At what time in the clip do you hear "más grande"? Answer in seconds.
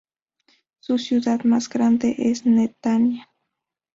1.43-2.15